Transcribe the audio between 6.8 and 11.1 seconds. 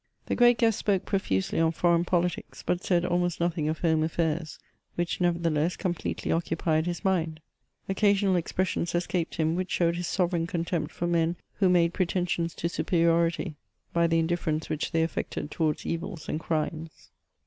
his mind. Occasional expressions escaped him, which showed his sovereign contempt for